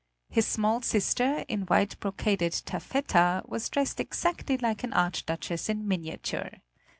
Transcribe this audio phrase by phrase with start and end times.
[0.31, 6.49] His small sister, in white brocaded taffeta, was dressed exactly like an archduchess in miniature.